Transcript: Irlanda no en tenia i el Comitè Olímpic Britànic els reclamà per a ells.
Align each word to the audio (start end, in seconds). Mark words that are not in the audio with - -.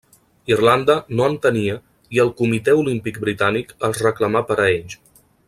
Irlanda 0.51 0.95
no 1.19 1.27
en 1.31 1.35
tenia 1.43 1.75
i 2.17 2.21
el 2.25 2.33
Comitè 2.41 2.75
Olímpic 2.81 3.21
Britànic 3.27 3.75
els 3.91 4.03
reclamà 4.09 4.43
per 4.51 4.59
a 4.65 4.69
ells. 4.73 4.99